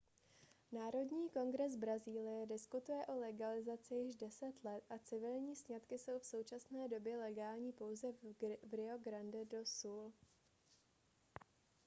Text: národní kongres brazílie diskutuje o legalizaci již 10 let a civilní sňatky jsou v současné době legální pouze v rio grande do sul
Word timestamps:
národní 0.71 1.29
kongres 1.29 1.75
brazílie 1.75 2.45
diskutuje 2.45 3.05
o 3.05 3.19
legalizaci 3.19 3.95
již 3.95 4.15
10 4.15 4.63
let 4.63 4.83
a 4.89 4.97
civilní 4.97 5.55
sňatky 5.55 5.99
jsou 5.99 6.19
v 6.19 6.25
současné 6.25 6.87
době 6.87 7.17
legální 7.17 7.71
pouze 7.71 8.11
v 8.71 8.73
rio 8.73 8.97
grande 8.97 9.45
do 9.45 9.57
sul 9.65 10.13